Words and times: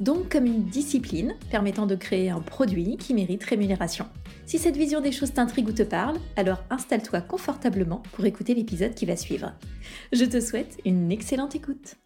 Donc 0.00 0.30
comme 0.30 0.46
une 0.46 0.64
discipline 0.64 1.34
permettant 1.50 1.86
de 1.86 1.96
créer 1.96 2.30
un 2.30 2.40
produit 2.40 2.96
qui 2.96 3.14
mérite 3.14 3.42
rémunération. 3.42 4.06
Si 4.46 4.58
cette 4.58 4.76
vision 4.76 5.00
des 5.00 5.12
choses 5.12 5.32
t'intrigue 5.32 5.68
ou 5.68 5.72
te 5.72 5.82
parle, 5.82 6.18
alors 6.36 6.62
installe-toi 6.70 7.20
confortablement 7.20 8.02
pour 8.12 8.24
écouter 8.24 8.54
l'épisode 8.54 8.94
qui 8.94 9.06
va 9.06 9.16
suivre. 9.16 9.52
Je 10.12 10.24
te 10.24 10.40
souhaite 10.40 10.78
une 10.84 11.10
excellente 11.10 11.54
écoute. 11.56 11.96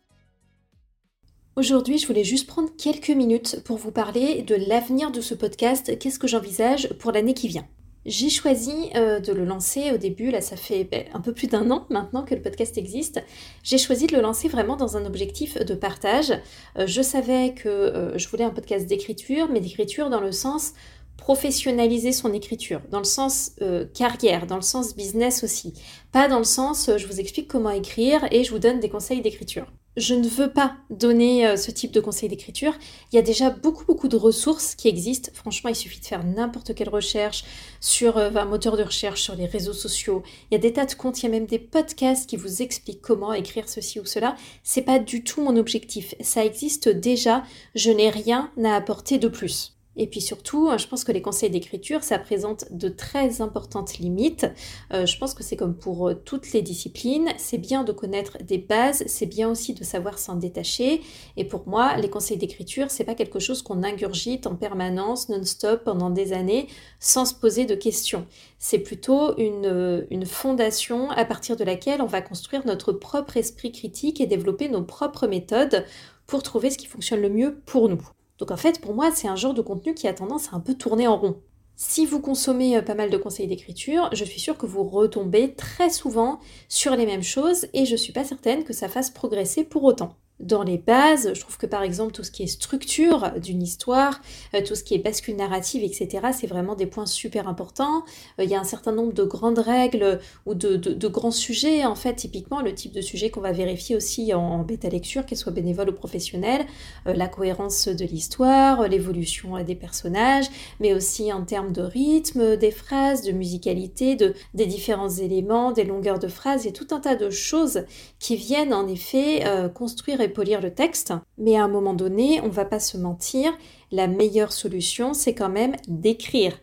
Aujourd'hui, 1.55 1.99
je 1.99 2.07
voulais 2.07 2.25
juste 2.25 2.47
prendre 2.47 2.71
quelques 2.79 3.11
minutes 3.11 3.61
pour 3.65 3.77
vous 3.77 3.93
parler 3.93 4.41
de 4.41 4.55
l'avenir 4.55 5.11
de 5.11 5.21
ce 5.21 5.35
podcast, 5.35 5.99
qu'est-ce 5.99 6.19
que 6.19 6.27
j'envisage 6.27 6.89
pour 6.95 7.13
l'année 7.13 7.35
qui 7.35 7.49
vient? 7.49 7.69
J'ai 8.05 8.31
choisi 8.31 8.91
euh, 8.97 9.21
de 9.21 9.33
le 9.33 9.45
lancer 9.45 9.93
au 9.93 9.97
début, 9.97 10.31
là 10.31 10.41
ça 10.41 10.57
fait 10.57 10.85
ben, 10.85 11.05
un 11.15 11.21
peu 11.21 11.33
plus 11.33 11.47
d'un 11.47 11.71
an 11.71 11.87
maintenant 11.89 12.25
que 12.25 12.35
le 12.35 12.43
podcast 12.43 12.77
existe. 12.77 13.23
J'ai 13.63 13.79
choisi 13.79 14.09
de 14.09 14.17
le 14.17 14.23
lancer 14.23 14.49
vraiment 14.49 14.77
dans 14.77 14.97
un 14.97 15.07
objectif 15.07 15.57
de 15.57 15.75
partage. 15.75 16.33
Euh, 16.79 16.87
je 16.87 17.01
savais 17.01 17.55
que 17.55 17.69
euh, 17.69 18.19
je 18.19 18.29
voulais 18.29 18.45
un 18.45 18.51
podcast 18.51 18.87
d'écriture, 18.87 19.49
mais 19.51 19.61
d'écriture 19.61 20.11
dans 20.11 20.21
le 20.21 20.33
sens 20.33 20.73
professionnaliser 21.17 22.11
son 22.11 22.33
écriture, 22.33 22.81
dans 22.91 22.99
le 22.99 23.05
sens 23.05 23.53
carrière, 23.95 24.49
dans 24.49 24.57
le 24.57 24.63
sens 24.63 24.97
business 24.97 25.45
aussi. 25.45 25.73
Pas 26.11 26.27
dans 26.27 26.39
le 26.39 26.45
sens 26.45 26.91
je 26.97 27.07
vous 27.07 27.21
explique 27.21 27.47
comment 27.47 27.71
écrire 27.71 28.27
et 28.33 28.43
je 28.43 28.51
vous 28.51 28.59
donne 28.59 28.81
des 28.81 28.89
conseils 28.89 29.21
d'écriture 29.21 29.67
je 29.97 30.15
ne 30.15 30.27
veux 30.27 30.51
pas 30.51 30.77
donner 30.91 31.47
euh, 31.47 31.57
ce 31.57 31.71
type 31.71 31.93
de 31.93 32.01
conseils 32.01 32.29
d'écriture. 32.29 32.75
Il 33.13 33.17
y 33.17 33.19
a 33.19 33.23
déjà 33.23 33.51
beaucoup 33.51 33.85
beaucoup 33.85 34.09
de 34.09 34.17
ressources 34.17 34.75
qui 34.75 34.89
existent. 34.89 35.31
Franchement, 35.35 35.71
il 35.71 35.77
suffit 35.77 36.01
de 36.01 36.05
faire 36.05 36.25
n'importe 36.25 36.75
quelle 36.75 36.89
recherche 36.89 37.45
sur 37.81 38.17
euh, 38.17 38.31
un 38.35 38.45
moteur 38.45 38.77
de 38.77 38.83
recherche, 38.83 39.23
sur 39.23 39.35
les 39.35 39.47
réseaux 39.47 39.73
sociaux. 39.73 40.23
Il 40.51 40.55
y 40.55 40.57
a 40.57 40.61
des 40.61 40.73
tas 40.73 40.87
de 40.87 40.95
comptes, 40.95 41.21
il 41.21 41.25
y 41.25 41.29
a 41.29 41.31
même 41.31 41.47
des 41.47 41.59
podcasts 41.59 42.29
qui 42.29 42.37
vous 42.37 42.63
expliquent 42.63 43.03
comment 43.03 43.33
écrire 43.33 43.69
ceci 43.69 44.01
ou 44.01 44.05
cela. 44.05 44.37
C'est 44.63 44.83
pas 44.83 44.99
du 44.99 45.25
tout 45.25 45.43
mon 45.43 45.57
objectif. 45.57 46.15
Ça 46.21 46.45
existe 46.45 46.89
déjà. 46.89 47.43
Je 47.75 47.91
n'ai 47.91 48.11
rien 48.11 48.51
à 48.65 48.75
apporter 48.75 49.19
de 49.19 49.29
plus. 49.29 49.77
Et 49.97 50.07
puis 50.07 50.21
surtout, 50.21 50.69
euh, 50.69 50.79
je 50.79 50.89
pense 50.89 51.05
que 51.05 51.13
les 51.13 51.21
conseils 51.21 51.51
d'écriture, 51.51 52.03
ça 52.03 52.19
présente 52.19 52.65
de 52.71 52.89
très 52.89 53.43
importantes 53.43 53.99
limites. 53.99 54.47
Euh, 54.93 55.05
je 55.05 55.19
pense 55.19 55.35
que 55.35 55.43
c'est 55.43 55.57
comme 55.57 55.77
pour 55.77 56.09
euh, 56.09 56.15
toutes 56.15 56.53
les 56.53 56.63
disciplines, 56.63 57.29
c'est 57.37 57.59
bien 57.59 57.85
de 57.85 57.93
connaître 57.93 58.39
des 58.43 58.59
bases, 58.59 59.05
c'est 59.07 59.27
bien 59.27 59.51
aussi 59.51 59.75
de 59.75 59.85
savoir 59.85 60.19
s'en 60.19 60.37
détacher. 60.37 61.03
Et 61.37 61.45
pour 61.45 61.69
moi, 61.69 61.97
les 61.97 62.09
conseils 62.09 62.39
d'écriture, 62.39 62.91
c'est 62.91 63.05
pas 63.05 63.15
quelque 63.15 63.39
chose 63.39 63.63
qu'on 63.63 63.83
ingurgite 63.83 64.47
en 64.47 64.57
permanence, 64.57 65.29
non-stop, 65.29 65.85
pendant 65.85 66.11
des 66.11 66.33
années, 66.33 66.69
sans 66.99 67.27
se 67.27 67.35
poser 67.35 67.67
de 67.67 67.75
questions. 67.75 68.27
C'est 68.59 68.79
plutôt 68.79 69.37
une, 69.37 70.07
une 70.11 70.25
fondation 70.25 71.11
à 71.11 71.25
partir 71.25 71.57
de 71.57 71.65
laquelle 71.65 72.01
on 72.01 72.07
va 72.07 72.23
construire 72.23 72.65
notre 72.67 72.93
propre 72.93 73.37
esprit 73.37 73.73
critique 73.73 74.21
et 74.21 74.27
développer 74.27 74.69
nos 74.69 74.83
propres 74.83 75.27
méthodes 75.27 75.85
pour 76.27 76.43
trouver 76.43 76.71
ce 76.71 76.79
qui 76.79 76.87
fonctionne 76.87 77.21
le 77.21 77.29
mieux 77.29 77.61
pour 77.67 77.89
nous. 77.89 78.09
Donc 78.43 78.51
en 78.51 78.57
fait, 78.57 78.81
pour 78.81 78.93
moi, 78.93 79.13
c'est 79.15 79.29
un 79.29 79.37
genre 79.37 79.55
de 79.55 79.63
contenu 79.63 79.95
qui 79.95 80.09
a 80.09 80.15
tendance 80.15 80.53
à 80.53 80.57
un 80.57 80.59
peu 80.59 80.75
tourner 80.75 81.07
en 81.07 81.17
rond. 81.17 81.37
Si 81.77 82.07
vous 82.07 82.19
consommez 82.19 82.77
euh, 82.77 82.83
pas 82.83 82.97
mal 82.97 83.09
de 83.09 83.17
conseils 83.17 83.47
d'écriture, 83.47 84.11
je 84.13 84.25
suis 84.25 84.41
sûre 84.41 84.59
que 84.59 84.67
vous 84.67 84.83
retombez 84.83 85.55
très 85.55 85.91
souvent 85.91 86.41
sur 86.69 86.97
les 86.97 87.07
mêmes 87.07 87.23
choses 87.23 87.69
et 87.73 87.87
je 87.87 87.95
suis 87.95 88.13
pas 88.13 88.25
certaine 88.25 88.65
que 88.65 88.73
ça 88.73 88.89
fasse 88.89 89.11
progresser 89.11 89.63
pour 89.63 89.85
autant 89.85 90.17
dans 90.43 90.63
les 90.63 90.79
bases. 90.79 91.33
Je 91.35 91.41
trouve 91.41 91.57
que 91.57 91.67
par 91.67 91.83
exemple 91.83 92.13
tout 92.13 92.25
ce 92.25 92.31
qui 92.31 92.43
est 92.43 92.49
structure 92.49 93.33
d'une 93.41 93.63
histoire, 93.63 94.21
euh, 94.55 94.61
tout 94.63 94.75
ce 94.75 94.83
qui 94.83 94.95
est 94.95 94.99
bascule 94.99 95.37
narrative, 95.37 95.83
etc., 95.85 96.29
c'est 96.33 96.47
vraiment 96.47 96.75
des 96.75 96.87
points 96.87 97.07
super 97.07 97.49
importants. 97.49 98.05
Euh, 98.39 98.45
il 98.45 98.51
y 98.51 98.55
a 98.55 98.61
un 98.61 98.65
certain 98.65 98.93
nombre 98.93 99.13
de 99.13 99.25
grandes 99.25 99.61
règles 99.61 100.21
ou 100.47 100.55
de, 100.55 101.09
grands 101.09 101.31
sujets, 101.31 101.85
en 101.85 101.95
fait, 101.95 102.15
typiquement 102.15 102.61
le 102.61 102.75
type 102.75 102.93
de 102.93 103.01
sujet 103.01 103.31
qu'on 103.31 103.41
va 103.41 103.53
vérifier 103.53 103.97
aussi 103.97 104.35
en, 104.35 104.63
bêta 104.65 104.89
lecture, 104.89 105.25
qu'elle 105.27 105.39
soit 105.39 105.53
bénévole 105.53 105.91
ou 105.91 105.93
professionnelle, 105.93 106.67
euh, 107.07 107.15
la 107.15 107.29
cohérence 107.29 107.89
de 107.89 108.05
l'histoire, 108.05 108.89
l'évolution 108.89 109.63
des 109.63 109.75
personnages, 109.75 110.47
mais 110.81 110.95
aussi 110.95 111.33
en 111.33 111.45
termes 111.45 111.73
de 111.73 111.83
rythme 111.83 112.57
des 112.57 112.71
phrases, 112.71 113.23
de 113.23 113.33
musicalité, 113.33 114.17
de, 114.17 114.35
des 114.55 114.67
différents 114.67 115.11
éléments, 115.11 115.73
des 115.73 115.85
longueurs 115.85 116.19
de 116.19 116.29
phrases, 116.29 116.65
il 116.65 116.67
y 116.67 116.71
a 116.71 116.73
tout 116.73 116.89
un 116.91 117.01
tas 117.01 117.17
de 117.17 117.31
choses 117.31 117.85
qui 118.19 118.37
viennent 118.37 118.75
en 118.75 118.89
effet 118.89 119.45
construire 119.75 120.21
et 120.21 120.32
polir 120.33 120.61
le 120.61 120.75
texte, 120.75 121.13
mais 121.39 121.57
à 121.57 121.65
un 121.65 121.69
moment 121.69 121.95
donné, 121.95 122.41
on 122.43 122.49
va 122.49 122.65
pas 122.65 122.81
se 122.81 122.97
mentir, 122.97 123.53
la 123.91 124.07
meilleure 124.07 124.53
solution, 124.53 125.15
c'est 125.15 125.35
quand 125.35 125.49
même 125.49 125.77
d'écrire. 125.87 126.59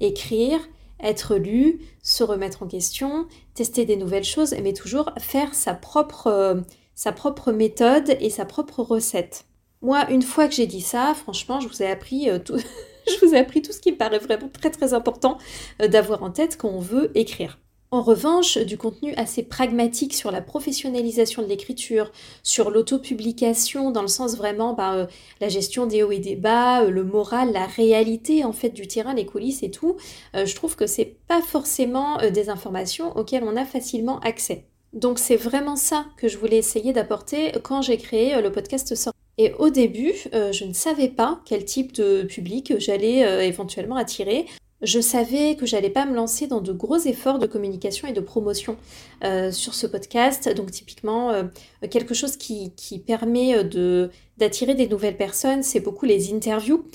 Écrire, 0.00 0.60
être 1.02 1.36
lu, 1.36 1.80
se 2.02 2.24
remettre 2.24 2.62
en 2.62 2.66
question, 2.66 3.26
tester 3.54 3.84
des 3.84 3.96
nouvelles 3.96 4.24
choses, 4.24 4.54
mais 4.62 4.72
toujours 4.72 5.10
faire 5.18 5.54
sa 5.54 5.74
propre, 5.74 6.26
euh, 6.26 7.52
méthode 7.52 8.16
et 8.20 8.30
sa 8.30 8.44
propre 8.44 8.82
recette. 8.82 9.46
Moi, 9.82 10.10
une 10.10 10.22
fois 10.22 10.48
que 10.48 10.54
j'ai 10.54 10.66
dit 10.66 10.82
ça, 10.82 11.14
franchement, 11.14 11.60
je 11.60 11.68
vous 11.68 11.82
ai 11.82 11.86
appris 11.86 12.28
euh, 12.28 12.38
tout 12.38 12.58
ce 13.06 13.80
qui 13.80 13.92
me 13.92 13.96
paraît 13.96 14.18
vraiment 14.18 14.48
très 14.48 14.70
très 14.70 14.94
important 14.94 15.38
euh, 15.80 15.88
d'avoir 15.88 16.22
en 16.22 16.30
tête 16.30 16.56
quand 16.58 16.68
on 16.68 16.80
veut 16.80 17.10
écrire. 17.14 17.58
En 17.92 18.02
revanche, 18.02 18.56
du 18.56 18.78
contenu 18.78 19.14
assez 19.16 19.42
pragmatique 19.42 20.14
sur 20.14 20.30
la 20.30 20.40
professionnalisation 20.40 21.42
de 21.42 21.48
l'écriture, 21.48 22.12
sur 22.44 22.70
l'autopublication, 22.70 23.90
dans 23.90 24.02
le 24.02 24.08
sens 24.08 24.36
vraiment 24.36 24.74
bah, 24.74 24.94
euh, 24.94 25.06
la 25.40 25.48
gestion 25.48 25.86
des 25.86 26.04
hauts 26.04 26.12
et 26.12 26.20
des 26.20 26.36
bas, 26.36 26.84
euh, 26.84 26.90
le 26.90 27.02
moral, 27.02 27.52
la 27.52 27.66
réalité 27.66 28.44
en 28.44 28.52
fait 28.52 28.70
du 28.70 28.86
terrain, 28.86 29.12
les 29.12 29.26
coulisses 29.26 29.64
et 29.64 29.72
tout, 29.72 29.96
euh, 30.36 30.46
je 30.46 30.54
trouve 30.54 30.76
que 30.76 30.86
c'est 30.86 31.16
pas 31.26 31.42
forcément 31.42 32.18
des 32.30 32.48
informations 32.48 33.16
auxquelles 33.16 33.42
on 33.42 33.56
a 33.56 33.64
facilement 33.64 34.20
accès. 34.20 34.66
Donc 34.92 35.18
c'est 35.18 35.36
vraiment 35.36 35.74
ça 35.74 36.06
que 36.16 36.28
je 36.28 36.38
voulais 36.38 36.58
essayer 36.58 36.92
d'apporter 36.92 37.50
quand 37.64 37.82
j'ai 37.82 37.96
créé 37.96 38.40
le 38.40 38.52
podcast 38.52 38.94
Sort. 38.94 39.14
Et 39.36 39.52
au 39.54 39.70
début, 39.70 40.14
je 40.32 40.64
ne 40.64 40.72
savais 40.74 41.08
pas 41.08 41.40
quel 41.44 41.64
type 41.64 41.92
de 41.92 42.22
public 42.24 42.74
j'allais 42.78 43.46
éventuellement 43.46 43.96
attirer 43.96 44.46
je 44.82 45.00
savais 45.00 45.56
que 45.56 45.66
j'allais 45.66 45.90
pas 45.90 46.06
me 46.06 46.14
lancer 46.14 46.46
dans 46.46 46.60
de 46.60 46.72
gros 46.72 46.98
efforts 46.98 47.38
de 47.38 47.46
communication 47.46 48.08
et 48.08 48.12
de 48.12 48.20
promotion 48.20 48.76
euh, 49.24 49.52
sur 49.52 49.74
ce 49.74 49.86
podcast. 49.86 50.48
Donc 50.54 50.70
typiquement, 50.70 51.30
euh, 51.30 51.44
quelque 51.90 52.14
chose 52.14 52.36
qui, 52.36 52.72
qui 52.76 52.98
permet 52.98 53.56
euh, 53.56 53.62
de 53.62 54.10
d'attirer 54.38 54.74
des 54.74 54.88
nouvelles 54.88 55.18
personnes, 55.18 55.62
c'est 55.62 55.80
beaucoup 55.80 56.06
les 56.06 56.32
interviews. 56.32 56.86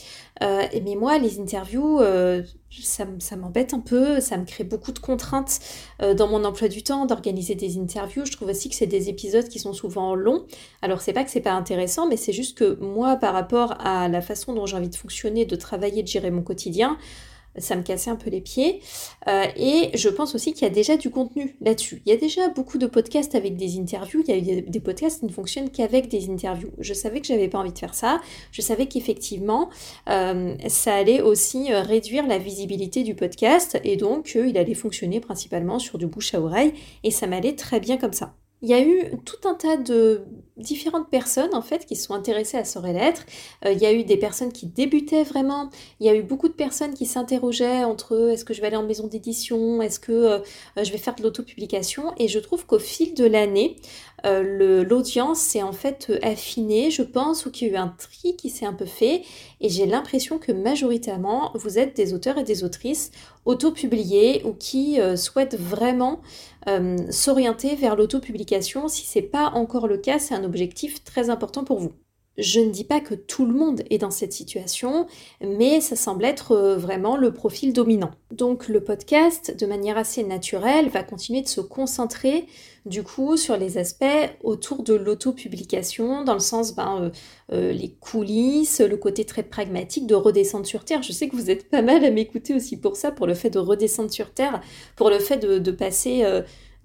mais 0.42 0.96
moi, 0.98 1.20
les 1.20 1.40
interviews, 1.40 2.00
ça, 2.72 3.06
ça 3.20 3.36
m'embête 3.36 3.76
un 3.76 3.82
peu, 3.82 4.20
ça 4.20 4.38
me 4.38 4.46
crée 4.46 4.64
beaucoup 4.64 4.92
de 4.92 4.98
contraintes 4.98 5.60
dans 6.00 6.28
mon 6.28 6.44
emploi 6.44 6.70
du 6.70 6.82
temps 6.82 7.06
d'organiser 7.06 7.54
des 7.54 7.78
interviews. 7.78 8.26
Je 8.26 8.32
trouve 8.32 8.50
aussi 8.50 8.68
que 8.68 8.74
c'est 8.74 8.88
des 8.88 9.10
épisodes 9.10 9.48
qui 9.48 9.60
sont 9.60 9.74
souvent 9.74 10.16
longs. 10.16 10.48
Alors 10.82 11.02
c'est 11.02 11.14
pas 11.14 11.24
que 11.24 11.30
c'est 11.30 11.40
pas 11.40 11.54
intéressant, 11.54 12.08
mais 12.08 12.18
c'est 12.18 12.34
juste 12.34 12.58
que 12.58 12.80
moi, 12.84 13.16
par 13.18 13.36
rapport 13.36 13.76
à 13.80 14.08
la 14.08 14.22
façon 14.22 14.54
dont 14.54 14.66
j'ai 14.66 14.78
envie 14.78 14.90
de 14.90 14.96
fonctionner, 14.96 15.46
de 15.46 15.56
travailler, 15.56 16.02
de 16.02 16.08
gérer 16.08 16.32
mon 16.32 16.42
quotidien, 16.42 16.98
ça 17.58 17.76
me 17.76 17.84
cassait 17.84 18.10
un 18.10 18.16
peu 18.16 18.30
les 18.30 18.42
pieds. 18.42 18.82
Euh, 19.28 19.46
et 19.56 19.92
je 19.96 20.10
pense 20.10 20.36
aussi 20.36 20.54
qu'il 20.54 20.64
y 20.64 20.72
a 20.72 20.74
déjà 20.74 20.98
du 20.98 21.10
contenu 21.10 21.56
là-dessus. 21.62 22.02
Il 22.06 22.10
y 22.10 22.16
a 22.16 22.18
déjà 22.18 22.50
beaucoup 22.50 22.78
de 22.78 22.88
podcasts 22.88 23.36
avec 23.36 23.56
des 23.56 23.78
interviews. 23.80 24.24
Il 24.28 24.46
y 24.46 24.58
a 24.58 24.62
des 24.62 24.80
podcasts 24.80 25.20
qui 25.20 25.26
ne 25.26 25.32
fonctionnent 25.32 25.70
qu'avec 25.70 26.08
des 26.10 26.30
interviews. 26.30 26.72
Je 26.80 26.94
savais 26.94 27.22
que 27.22 27.28
j'avais 27.28 27.48
pas 27.48 27.60
envie 27.60 27.74
de 27.74 27.80
faire 27.80 27.94
ça. 27.94 28.22
Je 28.52 28.62
savais 28.62 28.88
qu'effectivement, 28.88 29.70
euh, 30.10 30.56
ça 30.68 30.96
allait 30.96 31.22
aussi 31.22 31.72
euh, 31.72 31.82
réduire 31.82 32.28
la 32.28 32.38
visibilité 32.38 33.04
du 33.04 33.16
podcast 33.16 33.80
et 33.84 33.96
donc 33.96 34.36
il 34.36 34.58
allait 34.58 34.74
fonctionner 34.74 35.20
principalement 35.20 35.80
sur 35.80 35.98
du 35.98 36.08
bouche 36.08 36.34
à 36.34 36.42
oreille. 36.42 36.74
Et 37.04 37.12
ça 37.12 37.28
m'allait 37.28 37.56
très 37.56 37.80
bien 37.80 37.98
comme 37.98 38.14
ça. 38.14 38.36
Il 38.62 38.70
y 38.70 38.74
a 38.74 38.82
eu 38.82 39.12
tout 39.26 39.48
un 39.48 39.54
tas 39.54 39.78
de 39.78 40.24
différentes 40.58 41.10
personnes 41.10 41.54
en 41.54 41.62
fait 41.62 41.86
qui 41.86 41.96
sont 41.96 42.14
intéressées 42.14 42.58
à 42.58 42.66
Sort 42.66 42.88
et 42.88 42.94
Lettres. 42.94 43.26
Euh, 43.66 43.74
il 43.74 43.80
y 43.80 43.86
a 43.86 43.94
eu 43.94 44.04
des 44.04 44.18
personnes 44.18 44.52
qui 44.52 44.66
débutaient 44.66 45.24
vraiment. 45.24 45.70
Il 46.00 46.06
y 46.06 46.10
a 46.10 46.16
eu 46.16 46.24
beaucoup 46.24 46.48
de 46.48 46.54
personnes 46.54 46.94
qui 46.94 47.06
s'interrogeaient 47.06 47.84
entre 47.84 48.32
est-ce 48.32 48.46
que 48.46 48.54
je 48.54 48.62
vais 48.62 48.68
aller 48.68 48.78
en 48.78 48.84
maison 48.84 49.08
d'édition, 49.08 49.82
est-ce 49.82 50.00
que 50.00 50.12
euh, 50.12 50.40
je 50.78 50.92
vais 50.92 50.98
faire 50.98 51.16
de 51.16 51.24
l'autopublication? 51.24 52.14
Et 52.18 52.28
je 52.28 52.40
trouve 52.40 52.66
qu'au 52.66 52.80
fil 52.80 53.14
de 53.14 53.26
l'année, 53.26 53.76
euh, 54.26 54.84
l'audience 54.84 55.40
s'est 55.40 55.62
en 55.62 55.74
fait 55.74 56.12
affinée, 56.24 56.90
je 56.90 57.04
pense, 57.04 57.46
ou 57.46 57.52
qu'il 57.52 57.68
y 57.68 57.72
a 57.72 57.74
eu 57.74 57.78
un 57.78 57.94
tri 57.98 58.36
qui 58.36 58.50
s'est 58.50 58.66
un 58.66 58.74
peu 58.74 58.86
fait. 58.86 59.24
Et 59.62 59.70
j'ai 59.70 59.86
l'impression 59.86 60.40
que 60.40 60.52
majoritairement, 60.52 61.52
vous 61.56 61.78
êtes 61.78 61.96
des 61.96 62.14
auteurs 62.14 62.38
et 62.38 62.44
des 62.44 62.64
autrices 62.64 63.12
autopubliés 63.46 64.42
ou 64.44 64.54
qui 64.54 64.98
souhaitent 65.16 65.58
vraiment 65.60 66.22
s'orienter 67.12 67.76
vers 67.76 67.96
l'autopublication. 67.96 68.88
Si 68.88 69.06
c'est 69.06 69.22
pas 69.22 69.52
encore 69.54 69.88
le 69.88 69.98
cas, 69.98 70.18
c'est 70.18 70.34
un 70.34 70.45
objectif 70.46 71.04
très 71.04 71.30
important 71.30 71.66
pour 71.66 71.80
vous. 71.80 71.92
Je 72.38 72.60
ne 72.60 72.70
dis 72.70 72.84
pas 72.84 73.00
que 73.00 73.16
tout 73.16 73.46
le 73.46 73.54
monde 73.54 73.84
est 73.90 73.98
dans 73.98 74.12
cette 74.12 74.34
situation, 74.34 75.08
mais 75.42 75.80
ça 75.80 75.96
semble 75.96 76.26
être 76.26 76.52
euh, 76.52 76.76
vraiment 76.76 77.16
le 77.16 77.32
profil 77.32 77.72
dominant. 77.72 78.12
Donc 78.32 78.68
le 78.68 78.84
podcast, 78.84 79.56
de 79.58 79.66
manière 79.66 79.98
assez 79.98 80.22
naturelle, 80.22 80.90
va 80.90 81.04
continuer 81.04 81.42
de 81.42 81.48
se 81.48 81.62
concentrer 81.62 82.46
du 82.86 83.04
coup 83.04 83.38
sur 83.38 83.56
les 83.56 83.78
aspects 83.78 84.04
autour 84.44 84.84
de 84.84 84.94
l'auto-publication, 84.94 86.26
dans 86.26 86.34
le 86.34 86.40
sens 86.40 86.76
ben, 86.76 87.04
euh, 87.04 87.10
euh, 87.54 87.72
les 87.72 87.92
coulisses, 87.94 88.82
le 88.82 88.98
côté 88.98 89.24
très 89.24 89.44
pragmatique 89.44 90.06
de 90.06 90.16
redescendre 90.16 90.66
sur 90.66 90.84
Terre. 90.84 91.04
Je 91.04 91.14
sais 91.14 91.30
que 91.30 91.38
vous 91.38 91.50
êtes 91.50 91.70
pas 91.70 91.82
mal 91.82 92.04
à 92.04 92.12
m'écouter 92.12 92.54
aussi 92.54 92.76
pour 92.76 92.98
ça, 92.98 93.12
pour 93.12 93.28
le 93.28 93.34
fait 93.34 93.50
de 93.50 93.60
redescendre 93.60 94.12
sur 94.12 94.34
Terre, 94.34 94.60
pour 94.98 95.10
le 95.10 95.20
fait 95.20 95.38
de, 95.38 95.72
passer 95.72 96.24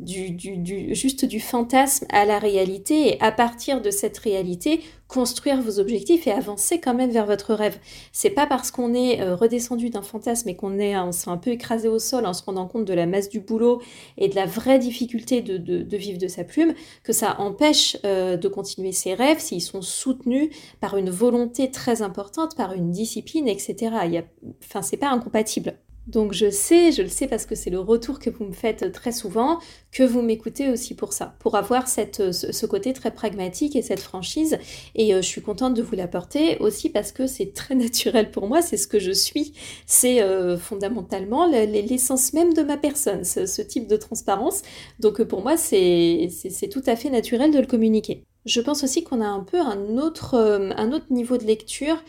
du, 0.00 0.94
juste 0.94 1.24
du 1.24 1.40
fantasme 1.40 2.06
à 2.08 2.24
la 2.24 2.38
réalité 2.38 3.08
et 3.08 3.20
à 3.20 3.30
partir 3.30 3.82
de 3.82 3.90
cette 3.90 4.16
réalité, 4.18 4.80
construire 5.08 5.60
vos 5.60 5.78
objectifs 5.78 6.26
et 6.26 6.32
avancer 6.32 6.80
quand 6.80 6.94
même 6.94 7.10
vers 7.10 7.26
votre 7.26 7.52
rêve. 7.52 7.78
C'est 8.12 8.30
pas 8.30 8.46
parce 8.46 8.70
qu'on 8.70 8.94
est 8.94 9.20
euh, 9.20 9.34
redescendu 9.34 9.90
d'un 9.90 10.02
fantasme 10.02 10.48
et 10.48 10.56
qu'on 10.56 10.78
est 10.78 10.96
on 10.96 11.12
s'est 11.12 11.30
un 11.30 11.36
peu 11.36 11.50
écrasé 11.50 11.88
au 11.88 11.98
sol 11.98 12.26
en 12.26 12.32
se 12.32 12.42
rendant 12.44 12.66
compte 12.66 12.84
de 12.84 12.94
la 12.94 13.06
masse 13.06 13.28
du 13.28 13.40
boulot 13.40 13.82
et 14.16 14.28
de 14.28 14.36
la 14.36 14.46
vraie 14.46 14.78
difficulté 14.78 15.42
de, 15.42 15.96
vivre 15.96 16.18
de 16.18 16.28
sa 16.28 16.44
plume 16.44 16.74
que 17.02 17.12
ça 17.12 17.36
empêche 17.40 17.96
euh, 18.04 18.36
de 18.36 18.48
continuer 18.48 18.92
ses 18.92 19.14
rêves 19.14 19.40
s'ils 19.40 19.62
sont 19.62 19.82
soutenus 19.82 20.50
par 20.80 20.96
une 20.96 21.10
volonté 21.10 21.70
très 21.70 22.02
importante, 22.02 22.56
par 22.56 22.72
une 22.72 22.90
discipline, 22.90 23.48
etc. 23.48 23.76
Il 24.06 24.24
enfin, 24.64 24.82
c'est 24.82 24.96
pas 24.96 25.10
incompatible. 25.10 25.76
Donc 26.10 26.32
je 26.32 26.50
sais, 26.50 26.90
je 26.90 27.02
le 27.02 27.08
sais 27.08 27.28
parce 27.28 27.46
que 27.46 27.54
c'est 27.54 27.70
le 27.70 27.78
retour 27.78 28.18
que 28.18 28.30
vous 28.30 28.44
me 28.44 28.52
faites 28.52 28.90
très 28.90 29.12
souvent, 29.12 29.60
que 29.92 30.02
vous 30.02 30.22
m'écoutez 30.22 30.68
aussi 30.68 30.94
pour 30.94 31.12
ça, 31.12 31.36
pour 31.38 31.54
avoir 31.54 31.86
cette, 31.86 32.32
ce 32.32 32.66
côté 32.66 32.92
très 32.92 33.12
pragmatique 33.12 33.76
et 33.76 33.82
cette 33.82 34.00
franchise. 34.00 34.58
Et 34.96 35.14
euh, 35.14 35.22
je 35.22 35.26
suis 35.26 35.40
contente 35.40 35.74
de 35.74 35.82
vous 35.82 35.94
l'apporter 35.94 36.58
aussi 36.58 36.90
parce 36.90 37.12
que 37.12 37.28
c'est 37.28 37.54
très 37.54 37.74
naturel 37.76 38.32
pour 38.32 38.48
moi, 38.48 38.60
c'est 38.60 38.76
ce 38.76 38.88
que 38.88 38.98
je 38.98 39.12
suis, 39.12 39.52
c'est 39.86 40.20
euh, 40.20 40.58
fondamentalement 40.58 41.46
l'essence 41.46 42.32
même 42.32 42.54
de 42.54 42.62
ma 42.62 42.76
personne, 42.76 43.24
ce, 43.24 43.62
type 43.62 43.86
de 43.86 43.96
transparence. 43.96 44.62
Donc 44.98 45.20
euh, 45.20 45.24
pour 45.24 45.42
moi, 45.42 45.56
c'est 45.56 46.28
tout 46.72 46.82
à 46.86 46.96
fait 46.96 47.10
naturel 47.10 47.52
de 47.52 47.60
le 47.60 47.66
communiquer. 47.66 48.24
Je 48.46 48.60
pense 48.60 48.82
aussi 48.82 49.04
qu'on 49.04 49.20
a 49.20 49.26
un 49.26 49.44
peu 49.44 49.60
un 49.60 49.98
autre 49.98 51.04
niveau 51.10 51.36
de 51.36 51.44
lecture 51.44 52.02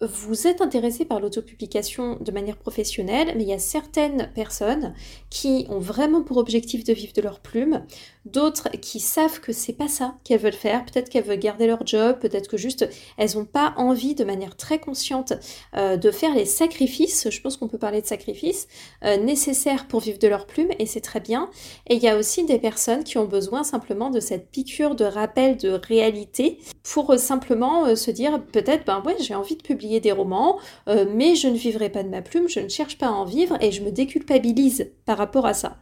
vous 0.00 0.46
êtes 0.46 0.60
intéressé 0.60 1.04
par 1.04 1.18
l'autopublication 1.18 2.18
de 2.20 2.30
manière 2.30 2.56
professionnelle, 2.56 3.34
mais 3.36 3.42
il 3.42 3.48
y 3.48 3.52
a 3.52 3.58
certaines 3.58 4.30
personnes 4.32 4.94
qui 5.28 5.66
ont 5.70 5.80
vraiment 5.80 6.22
pour 6.22 6.36
objectif 6.36 6.84
de 6.84 6.92
vivre 6.92 7.12
de 7.12 7.20
leur 7.20 7.40
plume, 7.40 7.84
d'autres 8.24 8.68
qui 8.80 9.00
savent 9.00 9.40
que 9.40 9.52
c'est 9.52 9.72
pas 9.72 9.88
ça 9.88 10.14
qu'elles 10.22 10.40
veulent 10.40 10.52
faire, 10.52 10.84
peut-être 10.84 11.08
qu'elles 11.08 11.24
veulent 11.24 11.40
garder 11.40 11.66
leur 11.66 11.84
job, 11.84 12.18
peut-être 12.20 12.48
que 12.48 12.56
juste 12.56 12.88
elles 13.16 13.30
n'ont 13.34 13.44
pas 13.44 13.74
envie 13.76 14.14
de 14.14 14.22
manière 14.22 14.56
très 14.56 14.78
consciente 14.78 15.32
euh, 15.76 15.96
de 15.96 16.10
faire 16.12 16.34
les 16.34 16.44
sacrifices, 16.44 17.28
je 17.28 17.40
pense 17.40 17.56
qu'on 17.56 17.68
peut 17.68 17.78
parler 17.78 18.00
de 18.00 18.06
sacrifices, 18.06 18.68
euh, 19.04 19.16
nécessaires 19.16 19.88
pour 19.88 19.98
vivre 19.98 20.20
de 20.20 20.28
leur 20.28 20.46
plume, 20.46 20.70
et 20.78 20.86
c'est 20.86 21.00
très 21.00 21.20
bien. 21.20 21.50
Et 21.88 21.96
il 21.96 22.02
y 22.02 22.08
a 22.08 22.16
aussi 22.16 22.44
des 22.44 22.60
personnes 22.60 23.02
qui 23.02 23.18
ont 23.18 23.26
besoin 23.26 23.64
simplement 23.64 24.10
de 24.10 24.20
cette 24.20 24.48
piqûre 24.50 24.94
de 24.94 25.04
rappel 25.04 25.56
de 25.56 25.70
réalité 25.70 26.58
pour 26.84 27.10
euh, 27.10 27.16
simplement 27.16 27.96
se 27.96 28.12
dire 28.12 28.40
peut-être, 28.52 28.84
ben 28.84 29.02
ouais, 29.04 29.16
j'ai 29.18 29.34
envie 29.34 29.56
de 29.56 29.62
publier 29.62 29.87
des 30.00 30.12
romans, 30.12 30.58
euh, 30.88 31.06
mais 31.12 31.34
je 31.34 31.48
ne 31.48 31.56
vivrai 31.56 31.88
pas 31.88 32.02
de 32.02 32.08
ma 32.08 32.22
plume, 32.22 32.48
je 32.48 32.60
ne 32.60 32.68
cherche 32.68 32.98
pas 32.98 33.06
à 33.06 33.10
en 33.10 33.24
vivre 33.24 33.56
et 33.60 33.72
je 33.72 33.82
me 33.82 33.90
déculpabilise 33.90 34.90
par 35.06 35.18
rapport 35.18 35.46
à 35.46 35.54
ça. 35.54 35.78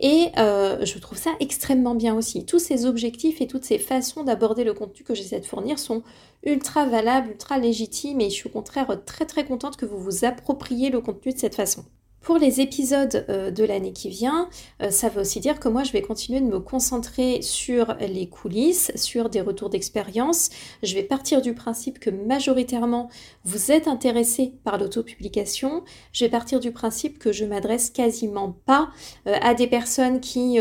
Et 0.00 0.28
euh, 0.38 0.84
je 0.84 0.98
trouve 0.98 1.18
ça 1.18 1.30
extrêmement 1.40 1.94
bien 1.94 2.14
aussi. 2.14 2.44
Tous 2.44 2.58
ces 2.58 2.84
objectifs 2.84 3.40
et 3.40 3.46
toutes 3.46 3.64
ces 3.64 3.78
façons 3.78 4.24
d'aborder 4.24 4.64
le 4.64 4.74
contenu 4.74 5.04
que 5.04 5.14
j'essaie 5.14 5.40
de 5.40 5.46
fournir 5.46 5.78
sont 5.78 6.02
ultra 6.44 6.84
valables, 6.86 7.30
ultra 7.30 7.58
légitimes 7.58 8.20
et 8.20 8.28
je 8.28 8.34
suis 8.34 8.48
au 8.48 8.52
contraire 8.52 8.98
très 9.06 9.24
très 9.24 9.44
contente 9.44 9.76
que 9.76 9.86
vous 9.86 9.98
vous 9.98 10.24
appropriez 10.24 10.90
le 10.90 11.00
contenu 11.00 11.32
de 11.32 11.38
cette 11.38 11.54
façon. 11.54 11.84
Pour 12.24 12.38
les 12.38 12.62
épisodes 12.62 13.26
euh, 13.28 13.50
de 13.50 13.64
l'année 13.64 13.92
qui 13.92 14.08
vient, 14.08 14.48
euh, 14.82 14.90
ça 14.90 15.10
veut 15.10 15.20
aussi 15.20 15.40
dire 15.40 15.60
que 15.60 15.68
moi, 15.68 15.84
je 15.84 15.92
vais 15.92 16.00
continuer 16.00 16.40
de 16.40 16.46
me 16.46 16.58
concentrer 16.58 17.42
sur 17.42 17.94
les 18.00 18.30
coulisses, 18.30 18.90
sur 18.94 19.28
des 19.28 19.42
retours 19.42 19.68
d'expérience. 19.68 20.48
Je 20.82 20.94
vais 20.94 21.02
partir 21.02 21.42
du 21.42 21.52
principe 21.52 21.98
que 21.98 22.08
majoritairement, 22.08 23.10
vous 23.44 23.70
êtes 23.70 23.88
intéressé 23.88 24.54
par 24.64 24.78
l'autopublication. 24.78 25.84
Je 26.12 26.24
vais 26.24 26.30
partir 26.30 26.60
du 26.60 26.72
principe 26.72 27.18
que 27.18 27.30
je 27.30 27.44
m'adresse 27.44 27.90
quasiment 27.90 28.56
pas 28.64 28.88
euh, 29.26 29.36
à 29.42 29.52
des 29.52 29.66
personnes 29.66 30.20
qui, 30.20 30.58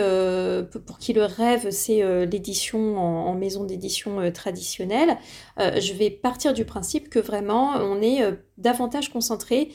pour 0.85 0.97
qui 0.97 1.13
le 1.13 1.23
rêve, 1.23 1.69
c'est 1.71 2.25
l'édition 2.25 2.97
en, 2.97 3.27
en, 3.27 3.35
maison 3.35 3.63
d'édition 3.63 4.31
traditionnelle. 4.31 5.17
je 5.57 5.93
vais 5.93 6.09
partir 6.09 6.53
du 6.53 6.65
principe 6.65 7.09
que 7.09 7.19
vraiment, 7.19 7.75
on 7.77 8.01
est 8.01 8.21
davantage 8.57 9.11
concentré 9.11 9.71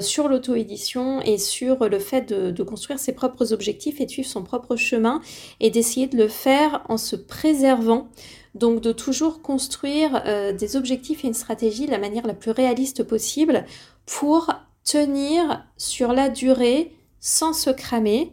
sur 0.00 0.28
l'auto-édition 0.28 1.20
sur 1.38 1.88
le 1.88 1.98
fait 1.98 2.22
de, 2.32 2.62
construire 2.62 2.98
ses 2.98 3.12
propres 3.12 3.52
objectifs 3.52 4.00
et 4.00 4.06
de 4.06 4.10
suivre 4.10 4.28
son 4.28 4.42
propre 4.42 4.76
chemin 4.76 5.20
et 5.60 5.70
d'essayer 5.70 6.06
de 6.06 6.16
le 6.16 6.28
faire 6.28 6.84
en 6.88 6.96
se 6.96 7.16
préservant. 7.16 8.08
Donc 8.54 8.80
de 8.80 8.92
toujours 8.92 9.42
construire 9.42 10.22
euh, 10.26 10.52
des 10.52 10.76
objectifs 10.76 11.24
et 11.24 11.28
une 11.28 11.34
stratégie 11.34 11.86
de 11.86 11.90
la 11.90 11.98
manière 11.98 12.26
la 12.26 12.34
plus 12.34 12.50
réaliste 12.50 13.04
possible 13.04 13.64
pour 14.06 14.50
tenir 14.84 15.64
sur 15.76 16.12
la 16.12 16.28
durée 16.28 16.92
sans 17.20 17.52
se 17.52 17.70
cramer. 17.70 18.32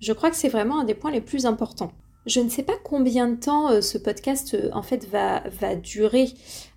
Je 0.00 0.12
crois 0.12 0.30
que 0.30 0.36
c'est 0.36 0.48
vraiment 0.48 0.80
un 0.80 0.84
des 0.84 0.94
points 0.94 1.10
les 1.10 1.22
plus 1.22 1.46
importants. 1.46 1.92
Je 2.26 2.40
ne 2.40 2.48
sais 2.48 2.62
pas 2.62 2.76
combien 2.82 3.28
de 3.28 3.36
temps 3.36 3.70
euh, 3.70 3.80
ce 3.82 3.98
podcast 3.98 4.54
euh, 4.54 4.70
en 4.72 4.82
fait 4.82 5.06
va, 5.08 5.42
va 5.60 5.76
durer. 5.76 6.28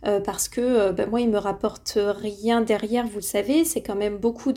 Euh, 0.05 0.19
parce 0.19 0.47
que 0.47 0.91
ben, 0.91 1.09
moi, 1.09 1.21
il 1.21 1.29
me 1.29 1.39
rapporte 1.39 1.97
rien 1.97 2.61
derrière, 2.61 3.07
vous 3.07 3.17
le 3.17 3.21
savez, 3.21 3.65
c'est 3.65 3.81
quand 3.81 3.95
même 3.95 4.17
beaucoup 4.17 4.53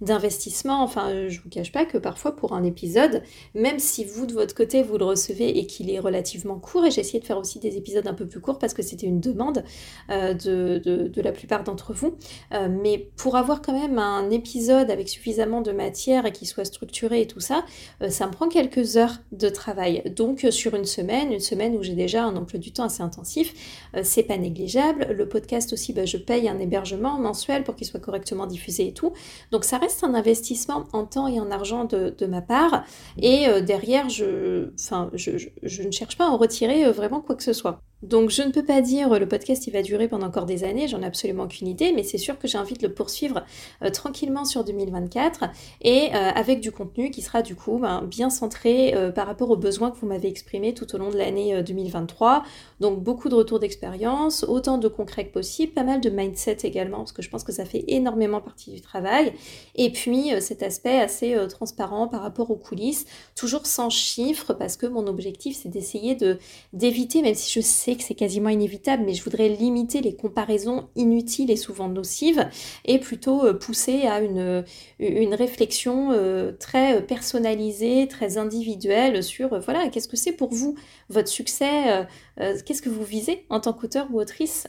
d'investissement. 0.00 0.82
Enfin, 0.82 1.28
je 1.28 1.40
vous 1.40 1.48
cache 1.48 1.70
pas 1.70 1.84
que 1.84 1.96
parfois 1.96 2.34
pour 2.34 2.54
un 2.54 2.64
épisode, 2.64 3.22
même 3.54 3.78
si 3.78 4.04
vous 4.04 4.26
de 4.26 4.32
votre 4.32 4.54
côté 4.54 4.82
vous 4.82 4.98
le 4.98 5.04
recevez 5.04 5.58
et 5.58 5.66
qu'il 5.66 5.90
est 5.90 6.00
relativement 6.00 6.58
court, 6.58 6.86
et 6.86 6.90
j'ai 6.90 7.02
essayé 7.02 7.20
de 7.20 7.24
faire 7.24 7.38
aussi 7.38 7.60
des 7.60 7.76
épisodes 7.76 8.06
un 8.08 8.14
peu 8.14 8.26
plus 8.26 8.40
courts 8.40 8.58
parce 8.58 8.74
que 8.74 8.82
c'était 8.82 9.06
une 9.06 9.20
demande 9.20 9.62
de, 10.08 10.78
de, 10.78 11.22
la 11.22 11.32
plupart 11.32 11.62
d'entre 11.62 11.92
vous, 11.92 12.16
mais 12.50 13.10
pour 13.16 13.36
avoir 13.36 13.62
quand 13.62 13.78
même 13.78 13.98
un 13.98 14.28
épisode 14.30 14.90
avec 14.90 15.08
suffisamment 15.08 15.60
de 15.60 15.70
matière 15.70 16.26
et 16.26 16.32
qui 16.32 16.46
soit 16.46 16.64
structuré 16.64 17.22
et 17.22 17.26
tout 17.26 17.40
ça, 17.40 17.64
ça 18.08 18.26
me 18.26 18.32
prend 18.32 18.48
quelques 18.48 18.96
heures 18.96 19.18
de 19.32 19.48
travail. 19.48 20.02
Donc 20.16 20.29
sur 20.50 20.74
une 20.74 20.84
semaine, 20.84 21.32
une 21.32 21.40
semaine 21.40 21.76
où 21.76 21.82
j'ai 21.82 21.94
déjà 21.94 22.24
un 22.24 22.36
emploi 22.36 22.58
du 22.58 22.72
temps 22.72 22.84
assez 22.84 23.02
intensif, 23.02 23.88
c'est 24.02 24.22
pas 24.22 24.36
négligeable 24.36 25.10
le 25.10 25.28
podcast 25.28 25.72
aussi, 25.72 25.92
bah, 25.92 26.04
je 26.04 26.16
paye 26.16 26.48
un 26.48 26.58
hébergement 26.58 27.18
mensuel 27.18 27.64
pour 27.64 27.76
qu'il 27.76 27.86
soit 27.86 28.00
correctement 28.00 28.46
diffusé 28.46 28.88
et 28.88 28.94
tout. 28.94 29.12
Donc 29.50 29.64
ça 29.64 29.78
reste 29.78 30.04
un 30.04 30.14
investissement 30.14 30.84
en 30.92 31.04
temps 31.04 31.28
et 31.28 31.40
en 31.40 31.50
argent 31.50 31.84
de, 31.84 32.26
ma 32.26 32.42
part. 32.42 32.84
Et 33.18 33.48
euh, 33.48 33.60
derrière, 33.60 34.08
je, 34.08 34.70
ne 34.70 35.90
cherche 35.90 36.16
pas 36.16 36.26
à 36.26 36.30
en 36.30 36.36
retirer 36.36 36.84
euh, 36.84 36.92
vraiment 36.92 37.20
quoi 37.20 37.34
que 37.34 37.42
ce 37.42 37.52
soit. 37.52 37.80
Donc 38.02 38.30
je 38.30 38.40
ne 38.40 38.50
peux 38.50 38.64
pas 38.64 38.80
dire 38.80 39.18
le 39.18 39.28
podcast 39.28 39.66
il 39.66 39.72
va 39.72 39.82
durer 39.82 40.08
pendant 40.08 40.26
encore 40.26 40.46
des 40.46 40.64
années, 40.64 40.88
j'en 40.88 41.02
ai 41.02 41.04
absolument 41.04 41.44
aucune 41.44 41.68
idée, 41.68 41.92
mais 41.94 42.02
c'est 42.02 42.18
sûr 42.18 42.38
que 42.38 42.48
j'ai 42.48 42.56
envie 42.56 42.74
de 42.74 42.86
le 42.86 42.94
poursuivre 42.94 43.44
euh, 43.82 43.90
tranquillement 43.90 44.46
sur 44.46 44.64
2024 44.64 45.44
et 45.82 46.08
euh, 46.14 46.30
avec 46.34 46.60
du 46.60 46.72
contenu 46.72 47.10
qui 47.10 47.20
sera 47.20 47.42
du 47.42 47.54
coup 47.54 47.78
ben, 47.78 48.02
bien 48.02 48.30
centré 48.30 48.94
euh, 48.94 49.12
par 49.12 49.26
rapport 49.26 49.50
aux 49.50 49.56
besoins 49.56 49.90
que 49.90 49.98
vous 49.98 50.06
m'avez 50.06 50.28
exprimés 50.28 50.72
tout 50.72 50.94
au 50.94 50.98
long 50.98 51.10
de 51.10 51.18
l'année 51.18 51.62
2023. 51.62 52.42
Donc 52.80 53.02
beaucoup 53.02 53.28
de 53.28 53.34
retours 53.34 53.58
d'expérience, 53.58 54.44
autant 54.44 54.78
de 54.78 54.88
concret 54.88 55.26
que 55.26 55.32
possible, 55.32 55.72
pas 55.72 55.84
mal 55.84 56.00
de 56.00 56.08
mindset 56.08 56.58
également 56.62 56.98
parce 56.98 57.12
que 57.12 57.20
je 57.20 57.28
pense 57.28 57.44
que 57.44 57.52
ça 57.52 57.66
fait 57.66 57.84
énormément 57.88 58.40
partie 58.40 58.70
du 58.70 58.80
travail. 58.80 59.34
Et 59.74 59.92
puis 59.92 60.30
cet 60.40 60.62
aspect 60.62 60.98
assez 60.98 61.36
transparent 61.50 62.08
par 62.08 62.22
rapport 62.22 62.50
aux 62.50 62.56
coulisses, 62.56 63.04
toujours 63.34 63.66
sans 63.66 63.90
chiffres 63.90 64.54
parce 64.54 64.78
que 64.78 64.86
mon 64.86 65.06
objectif 65.06 65.58
c'est 65.60 65.68
d'essayer 65.68 66.14
de 66.14 66.38
d'éviter, 66.72 67.20
même 67.20 67.34
si 67.34 67.52
je 67.52 67.60
sais 67.60 67.89
que 67.96 68.02
c'est 68.02 68.14
quasiment 68.14 68.48
inévitable, 68.48 69.04
mais 69.04 69.14
je 69.14 69.22
voudrais 69.22 69.48
limiter 69.48 70.00
les 70.00 70.14
comparaisons 70.14 70.88
inutiles 70.96 71.50
et 71.50 71.56
souvent 71.56 71.88
nocives 71.88 72.48
et 72.84 72.98
plutôt 72.98 73.44
euh, 73.44 73.54
pousser 73.54 74.02
à 74.02 74.20
une, 74.20 74.64
une 74.98 75.34
réflexion 75.34 76.12
euh, 76.12 76.52
très 76.52 77.04
personnalisée, 77.06 78.08
très 78.08 78.38
individuelle 78.38 79.22
sur, 79.22 79.52
euh, 79.52 79.60
voilà, 79.60 79.88
qu'est-ce 79.88 80.08
que 80.08 80.16
c'est 80.16 80.32
pour 80.32 80.52
vous 80.52 80.76
votre 81.08 81.28
succès 81.28 82.06
Qu'est-ce 82.36 82.80
que 82.82 82.88
vous 82.88 83.04
visez 83.04 83.44
en 83.50 83.60
tant 83.60 83.72
qu'auteur 83.72 84.06
ou 84.12 84.20
autrice 84.20 84.66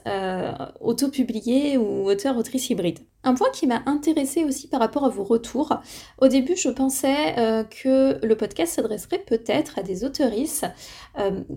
auto-publié 0.82 1.78
ou 1.78 2.10
auteur-autrice 2.10 2.70
hybride 2.70 3.00
un 3.24 3.34
point 3.34 3.50
qui 3.52 3.68
m'a 3.68 3.84
intéressé 3.86 4.44
aussi 4.44 4.68
par 4.68 4.80
rapport 4.80 5.06
à 5.06 5.10
vos 5.10 5.24
retours. 5.24 5.74
Au 6.20 6.28
début, 6.28 6.56
je 6.56 6.70
pensais 6.70 7.36
que 7.70 8.26
le 8.26 8.36
podcast 8.36 8.76
s'adresserait 8.76 9.20
peut-être 9.20 9.78
à 9.78 9.84
des 9.84 10.04
auteurisses 10.04 10.66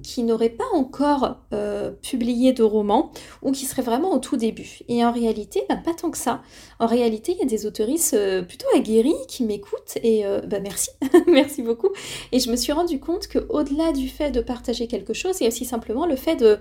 qui 0.02 0.22
n'auraient 0.22 0.50
pas 0.50 0.64
encore 0.72 1.38
euh, 1.52 1.90
publier 2.02 2.52
de 2.52 2.62
romans 2.62 3.12
ou 3.42 3.52
qui 3.52 3.64
serait 3.64 3.82
vraiment 3.82 4.12
au 4.12 4.18
tout 4.18 4.36
début. 4.36 4.80
Et 4.88 5.04
en 5.04 5.12
réalité, 5.12 5.62
bah, 5.68 5.76
pas 5.76 5.94
tant 5.94 6.10
que 6.10 6.18
ça. 6.18 6.42
En 6.78 6.86
réalité, 6.86 7.32
il 7.32 7.38
y 7.38 7.42
a 7.42 7.46
des 7.46 7.66
euh, 8.14 8.42
plutôt 8.42 8.66
aguerris 8.74 9.14
qui 9.28 9.44
m'écoutent 9.44 9.98
et 10.02 10.26
euh, 10.26 10.40
bah, 10.40 10.60
merci, 10.60 10.90
merci 11.26 11.62
beaucoup. 11.62 11.90
Et 12.32 12.40
je 12.40 12.50
me 12.50 12.56
suis 12.56 12.72
rendu 12.72 13.00
compte 13.00 13.28
que 13.28 13.46
au-delà 13.48 13.92
du 13.92 14.08
fait 14.08 14.30
de 14.30 14.40
partager 14.40 14.86
quelque 14.86 15.12
chose, 15.12 15.36
il 15.40 15.44
y 15.44 15.46
a 15.46 15.48
aussi 15.48 15.64
simplement 15.64 16.06
le 16.06 16.16
fait 16.16 16.36
de 16.36 16.58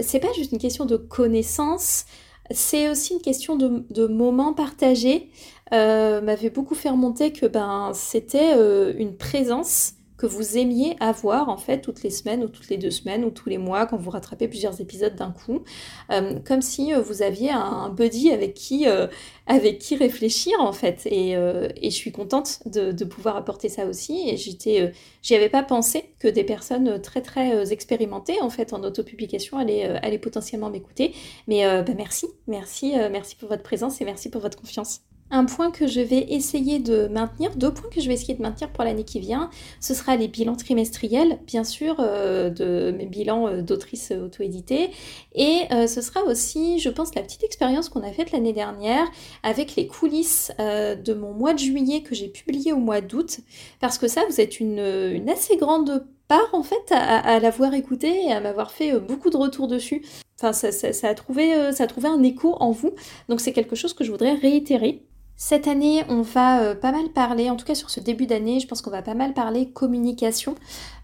c'est 0.00 0.18
pas 0.18 0.32
juste 0.32 0.50
une 0.50 0.58
question 0.58 0.86
de 0.86 0.96
connaissance, 0.96 2.04
c'est 2.50 2.88
aussi 2.88 3.14
une 3.14 3.20
question 3.20 3.56
de, 3.56 3.84
de 3.90 4.06
moments 4.06 4.54
partagés. 4.54 5.30
m'avait 5.70 6.50
beaucoup 6.50 6.74
fait 6.74 6.90
remonter 6.90 7.32
que 7.32 7.46
ben, 7.46 7.92
c'était 7.94 8.54
une 8.98 9.16
présence 9.16 9.94
que 10.18 10.26
vous 10.26 10.58
aimiez 10.58 10.96
avoir 11.00 11.48
en 11.48 11.56
fait 11.56 11.80
toutes 11.80 12.02
les 12.02 12.10
semaines 12.10 12.42
ou 12.42 12.48
toutes 12.48 12.68
les 12.68 12.76
deux 12.76 12.90
semaines 12.90 13.24
ou 13.24 13.30
tous 13.30 13.48
les 13.48 13.56
mois 13.56 13.86
quand 13.86 13.96
vous 13.96 14.10
rattrapez 14.10 14.48
plusieurs 14.48 14.80
épisodes 14.80 15.14
d'un 15.14 15.30
coup, 15.30 15.62
euh, 16.10 16.40
comme 16.44 16.60
si 16.60 16.92
euh, 16.92 17.00
vous 17.00 17.22
aviez 17.22 17.50
un 17.50 17.88
buddy 17.88 18.32
avec 18.32 18.54
qui, 18.54 18.88
euh, 18.88 19.06
avec 19.46 19.78
qui 19.78 19.96
réfléchir 19.96 20.60
en 20.60 20.72
fait. 20.72 21.06
Et, 21.06 21.32
et 21.32 21.90
je 21.90 21.94
suis 21.94 22.12
contente 22.12 22.60
de, 22.66 23.04
pouvoir 23.04 23.36
apporter 23.36 23.68
ça 23.68 23.86
aussi. 23.86 24.28
Et 24.28 24.36
j'étais, 24.36 24.92
j'y 25.22 25.34
avais 25.34 25.48
pas 25.48 25.62
pensé 25.62 26.04
que 26.18 26.28
des 26.28 26.44
personnes 26.44 27.00
très 27.00 27.22
très 27.22 27.72
expérimentées 27.72 28.40
en 28.42 28.50
fait 28.50 28.72
en 28.72 28.82
autopublication 28.82 29.56
allaient, 29.56 29.84
allaient 30.02 30.18
potentiellement 30.18 30.68
m'écouter. 30.68 31.14
Mais 31.46 31.62
bah, 31.82 31.92
merci, 31.96 32.26
merci, 32.48 32.94
merci 33.10 33.36
pour 33.36 33.48
votre 33.48 33.62
présence 33.62 34.00
et 34.00 34.04
merci 34.04 34.28
pour 34.30 34.42
votre 34.42 34.58
confiance. 34.58 35.07
Un 35.30 35.44
point 35.44 35.70
que 35.70 35.86
je 35.86 36.00
vais 36.00 36.26
essayer 36.30 36.78
de 36.78 37.06
maintenir, 37.08 37.54
deux 37.54 37.72
points 37.72 37.90
que 37.90 38.00
je 38.00 38.08
vais 38.08 38.14
essayer 38.14 38.32
de 38.32 38.40
maintenir 38.40 38.70
pour 38.70 38.82
l'année 38.82 39.04
qui 39.04 39.20
vient, 39.20 39.50
ce 39.78 39.92
sera 39.92 40.16
les 40.16 40.26
bilans 40.26 40.56
trimestriels, 40.56 41.38
bien 41.46 41.64
sûr, 41.64 41.96
euh, 41.98 42.48
de 42.48 42.94
mes 42.96 43.04
bilans 43.04 43.46
euh, 43.46 43.60
d'autrice 43.60 44.10
auto-éditée. 44.10 44.90
Et 45.34 45.64
euh, 45.70 45.86
ce 45.86 46.00
sera 46.00 46.22
aussi, 46.22 46.78
je 46.78 46.88
pense, 46.88 47.14
la 47.14 47.22
petite 47.22 47.44
expérience 47.44 47.90
qu'on 47.90 48.02
a 48.04 48.10
faite 48.10 48.32
l'année 48.32 48.54
dernière 48.54 49.06
avec 49.42 49.76
les 49.76 49.86
coulisses 49.86 50.50
de 50.58 51.14
mon 51.14 51.34
mois 51.34 51.52
de 51.52 51.58
juillet 51.58 52.02
que 52.02 52.14
j'ai 52.14 52.28
publié 52.28 52.72
au 52.72 52.78
mois 52.78 53.02
d'août. 53.02 53.40
Parce 53.80 53.98
que 53.98 54.08
ça, 54.08 54.22
vous 54.30 54.40
êtes 54.40 54.60
une, 54.60 55.28
assez 55.28 55.56
grande 55.56 56.06
part 56.26 56.48
en 56.52 56.62
fait 56.62 56.90
à, 56.90 57.38
l'avoir 57.38 57.74
écouté 57.74 58.26
et 58.26 58.32
à 58.32 58.40
m'avoir 58.40 58.70
fait 58.70 58.98
beaucoup 58.98 59.30
de 59.30 59.36
retours 59.36 59.68
dessus. 59.68 60.04
Enfin, 60.40 60.52
ça, 60.52 61.08
a 61.08 61.14
trouvé, 61.14 61.72
ça 61.72 61.84
a 61.84 61.86
trouvé 61.86 62.08
un 62.08 62.22
écho 62.22 62.56
en 62.60 62.70
vous. 62.70 62.92
Donc 63.28 63.40
c'est 63.40 63.52
quelque 63.52 63.76
chose 63.76 63.92
que 63.92 64.04
je 64.04 64.10
voudrais 64.10 64.34
réitérer. 64.34 65.02
Cette 65.40 65.68
année, 65.68 66.02
on 66.08 66.22
va 66.22 66.62
euh, 66.62 66.74
pas 66.74 66.90
mal 66.90 67.10
parler, 67.10 67.48
en 67.48 67.54
tout 67.54 67.64
cas 67.64 67.76
sur 67.76 67.90
ce 67.90 68.00
début 68.00 68.26
d'année, 68.26 68.58
je 68.58 68.66
pense 68.66 68.82
qu'on 68.82 68.90
va 68.90 69.02
pas 69.02 69.14
mal 69.14 69.34
parler 69.34 69.70
communication. 69.70 70.56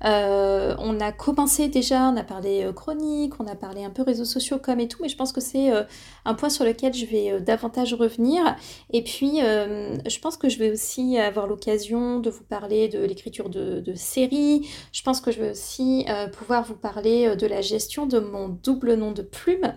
Euh, 0.04 0.74
on 0.80 0.98
a 0.98 1.12
commencé 1.12 1.68
déjà, 1.68 2.08
on 2.08 2.16
a 2.16 2.24
parlé 2.24 2.64
euh, 2.64 2.72
chronique, 2.72 3.34
on 3.38 3.46
a 3.46 3.54
parlé 3.54 3.84
un 3.84 3.90
peu 3.90 4.02
réseaux 4.02 4.24
sociaux 4.24 4.58
comme 4.58 4.80
et 4.80 4.88
tout, 4.88 4.98
mais 5.00 5.08
je 5.08 5.16
pense 5.16 5.30
que 5.30 5.40
c'est 5.40 5.70
un 6.24 6.34
point 6.34 6.48
sur 6.48 6.64
lequel 6.64 6.92
je 6.94 7.06
vais 7.06 7.40
davantage 7.42 7.94
revenir. 7.94 8.56
Et 8.92 9.04
puis, 9.04 9.38
je 9.38 10.18
pense 10.18 10.36
que 10.36 10.48
je 10.48 10.58
vais 10.58 10.72
aussi 10.72 11.16
avoir 11.16 11.46
l'occasion 11.46 12.18
de 12.18 12.28
vous 12.28 12.42
parler 12.42 12.88
de 12.88 12.98
l'écriture 13.04 13.48
de, 13.48 13.78
de, 13.78 13.94
séries. 13.94 14.68
Je 14.90 15.02
pense 15.02 15.20
que 15.20 15.30
je 15.30 15.40
vais 15.40 15.50
aussi 15.52 16.06
pouvoir 16.36 16.64
vous 16.64 16.74
parler 16.74 17.36
de 17.36 17.46
la 17.46 17.60
gestion 17.60 18.06
de 18.06 18.18
mon 18.18 18.48
double 18.48 18.94
nom 18.94 19.12
de 19.12 19.22
plume. 19.22 19.74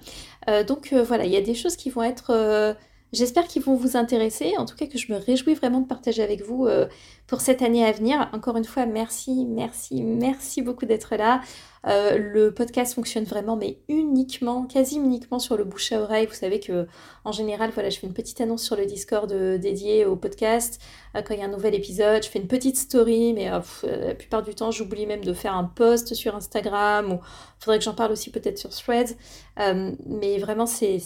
donc 0.68 0.94
voilà, 0.94 1.26
il 1.26 1.32
y 1.32 1.38
a 1.38 1.42
des 1.42 1.56
choses 1.56 1.76
qui 1.76 1.92
vont 1.92 2.04
être 2.04 2.76
J'espère 3.14 3.48
qu'ils 3.48 3.62
vont 3.62 3.76
vous 3.76 3.96
intéresser, 3.96 4.54
en 4.58 4.66
tout 4.66 4.76
cas 4.76 4.86
que 4.86 4.98
je 4.98 5.12
me 5.12 5.18
réjouis 5.18 5.54
vraiment 5.54 5.80
de 5.80 5.88
partager 5.88 6.22
avec 6.22 6.42
vous 6.42 6.66
euh, 6.66 6.88
pour 7.26 7.40
cette 7.40 7.62
année 7.62 7.86
à 7.86 7.92
venir. 7.92 8.30
Encore 8.34 8.58
une 8.58 8.66
fois, 8.66 8.86
merci, 8.86 9.46
merci, 9.46 10.04
merci 10.04 10.62
beaucoup 10.62 10.86
d'être 10.86 11.16
là. 11.16 11.42
Euh, 11.86 12.18
le 12.18 12.54
podcast 12.54 12.96
fonctionne 12.96 13.24
vraiment, 13.24 13.56
mais 13.56 13.80
uniquement, 13.88 14.64
quasi 14.66 14.96
uniquement 14.98 15.40
sur 15.40 15.58
le 15.58 15.64
bouche 15.64 15.92
à 15.92 16.02
oreille. 16.02 16.26
Vous 16.26 16.34
savez 16.34 16.60
que 16.60 16.88
en 17.24 17.32
général, 17.32 17.72
voilà, 17.74 17.90
je 17.90 18.00
fais 18.00 18.08
une 18.08 18.14
petite 18.14 18.42
annonce 18.42 18.64
sur 18.64 18.76
le 18.76 18.86
Discord 18.86 19.32
euh, 19.32 19.58
dédié 19.58 20.06
au 20.06 20.16
podcast 20.16 20.82
quand 21.14 21.34
il 21.34 21.40
y 21.40 21.42
a 21.42 21.46
un 21.46 21.50
nouvel 21.50 21.74
épisode. 21.74 22.24
Je 22.24 22.30
fais 22.30 22.38
une 22.38 22.48
petite 22.48 22.78
story, 22.78 23.34
mais 23.34 23.50
la 23.50 24.14
plupart 24.14 24.44
du 24.44 24.54
temps, 24.54 24.70
j'oublie 24.70 25.08
même 25.08 25.26
de 25.26 25.34
faire 25.34 25.56
un 25.56 25.64
post 25.64 26.14
sur 26.14 26.36
Instagram 26.36 27.12
ou 27.12 27.20
faudrait 27.60 27.80
que 27.80 27.84
j'en 27.84 27.96
parle 27.96 28.12
aussi 28.12 28.30
peut-être 28.30 28.60
sur 28.60 28.70
Threads. 28.70 29.16
mais 29.58 30.38
vraiment, 30.38 30.68
c'est 30.68 31.00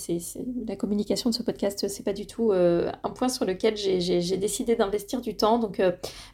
la 0.68 0.76
communication 0.76 1.30
de 1.30 1.36
ce 1.36 1.44
podcast, 1.44 1.88
c'est 1.88 2.04
pas 2.04 2.12
du 2.12 2.28
tout 2.28 2.52
un 2.52 3.10
point 3.16 3.30
sur 3.30 3.46
lequel 3.46 3.78
j'ai 3.78 4.36
décidé 4.36 4.76
d'investir 4.76 5.22
du 5.22 5.38
temps. 5.38 5.60
Donc 5.60 5.82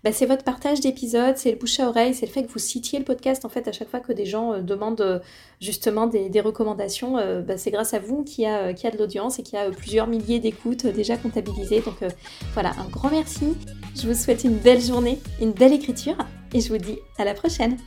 bah, 0.04 0.12
c'est 0.12 0.26
votre 0.26 0.44
partage 0.44 0.80
d'épisodes, 0.80 1.38
c'est 1.38 1.52
le 1.52 1.58
bouche 1.58 1.80
à 1.80 1.88
oreille, 1.88 2.16
c'est 2.16 2.26
le 2.26 2.32
fait 2.32 2.46
que 2.46 2.52
vous 2.52 2.58
citiez 2.58 2.98
le 2.98 3.06
podcast 3.06 3.46
en 3.46 3.50
fait 3.50 3.68
à 3.68 3.72
chaque 3.72 3.90
fois 3.90 4.00
que 4.00 4.12
des 4.12 4.26
gens 4.28 4.54
euh, 4.54 4.62
demandent 4.62 5.02
euh, 5.02 5.20
justement 5.60 6.08
des, 6.08 6.42
recommandations. 6.42 7.18
Euh, 7.18 7.42
bah, 7.42 7.58
c'est 7.58 7.72
grâce 7.72 7.94
à 7.94 8.00
vous 8.00 8.24
qui 8.24 8.46
a, 8.46 8.74
qui 8.74 8.86
a 8.86 8.92
de 8.92 8.98
l'audience 8.98 9.40
et 9.40 9.44
qui 9.44 9.58
a 9.58 9.72
plusieurs 9.72 10.08
milliers 10.08 10.40
d'écoutes 10.40 10.86
déjà 10.86 11.18
comptabilisées. 11.18 11.82
Donc 11.82 11.98
voilà, 12.54 12.72
un 12.78 12.90
grand 12.90 13.10
merci. 13.10 13.56
Je 13.96 14.08
vous 14.08 14.14
souhaite 14.14 14.44
une 14.44 14.58
belle 14.58 14.82
journée, 14.82 15.20
une 15.42 15.52
belle 15.52 15.74
écriture 15.74 16.18
et 16.54 16.62
je 16.62 16.70
vous 16.70 16.78
dis 16.78 17.00
à 17.18 17.26
la 17.26 17.34
prochaine. 17.34 17.78